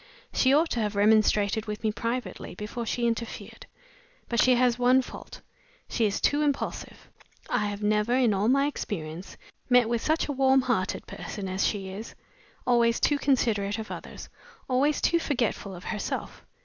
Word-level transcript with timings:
She 0.33 0.51
ought 0.51 0.71
to 0.71 0.79
have 0.79 0.95
remonstrated 0.95 1.67
with 1.67 1.83
me 1.83 1.91
privately 1.91 2.55
before 2.55 2.87
she 2.87 3.05
interfered. 3.05 3.67
But 4.29 4.41
she 4.41 4.55
has 4.55 4.79
one 4.79 5.03
fault 5.03 5.41
she 5.87 6.07
is 6.07 6.19
too 6.19 6.41
impulsive. 6.41 7.07
I 7.51 7.67
have 7.67 7.83
never, 7.83 8.15
in 8.15 8.33
all 8.33 8.47
my 8.47 8.65
experience, 8.65 9.37
met 9.69 9.87
with 9.87 10.01
such 10.01 10.27
a 10.27 10.31
warm 10.33 10.61
hearted 10.63 11.05
person 11.05 11.47
as 11.47 11.67
she 11.67 11.89
is. 11.89 12.15
Always 12.65 12.99
too 12.99 13.19
considerate 13.19 13.77
of 13.77 13.91
others; 13.91 14.27
always 14.67 15.01
too 15.01 15.19
forgetful 15.19 15.75
of 15.75 15.83
herself! 15.83 16.47